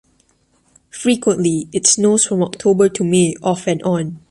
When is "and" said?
3.67-3.83